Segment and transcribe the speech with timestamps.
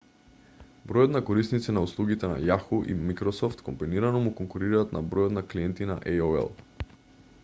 [0.91, 5.47] бројот на корисници на услугите на yahoo и microsoft комбинирано му конкурираат на бројот на
[5.53, 6.53] клиенти на aol